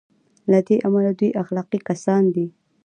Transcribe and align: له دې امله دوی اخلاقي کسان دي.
له 0.51 0.59
دې 0.67 0.77
امله 0.87 1.11
دوی 1.19 1.29
اخلاقي 1.41 1.79
کسان 1.89 2.23
دي. 2.35 2.45